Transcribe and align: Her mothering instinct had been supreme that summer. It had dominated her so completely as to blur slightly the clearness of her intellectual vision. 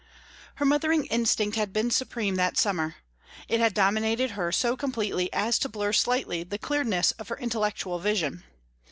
Her 0.55 0.65
mothering 0.65 1.05
instinct 1.05 1.55
had 1.57 1.71
been 1.71 1.91
supreme 1.91 2.33
that 2.33 2.57
summer. 2.57 2.95
It 3.47 3.59
had 3.59 3.75
dominated 3.75 4.31
her 4.31 4.51
so 4.51 4.75
completely 4.75 5.31
as 5.31 5.59
to 5.59 5.69
blur 5.69 5.93
slightly 5.93 6.43
the 6.43 6.57
clearness 6.57 7.11
of 7.19 7.27
her 7.27 7.37
intellectual 7.37 7.99
vision. 7.99 8.43